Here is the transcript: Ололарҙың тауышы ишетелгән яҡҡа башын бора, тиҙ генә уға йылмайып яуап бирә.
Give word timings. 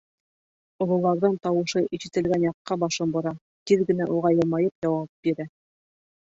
Ололарҙың 0.85 1.35
тауышы 1.47 1.83
ишетелгән 1.99 2.47
яҡҡа 2.47 2.79
башын 2.85 3.15
бора, 3.19 3.35
тиҙ 3.71 3.87
генә 3.93 4.11
уға 4.19 4.35
йылмайып 4.41 4.91
яуап 4.91 5.15
бирә. 5.31 5.51